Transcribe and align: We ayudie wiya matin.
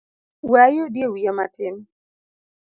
We 0.49 0.57
ayudie 0.67 1.05
wiya 1.13 1.31
matin. 1.37 1.75